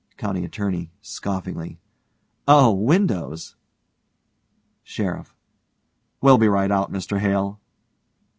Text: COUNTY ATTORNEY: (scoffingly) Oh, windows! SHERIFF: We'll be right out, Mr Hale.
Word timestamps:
COUNTY 0.17 0.43
ATTORNEY: 0.45 0.89
(scoffingly) 1.03 1.77
Oh, 2.47 2.73
windows! 2.73 3.55
SHERIFF: 4.83 5.35
We'll 6.23 6.39
be 6.39 6.47
right 6.47 6.71
out, 6.71 6.91
Mr 6.91 7.19
Hale. 7.19 7.59